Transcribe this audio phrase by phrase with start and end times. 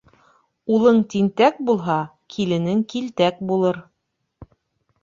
[0.77, 1.99] Улын тинтәк булһа,
[2.37, 3.83] киленең килтәк булыр.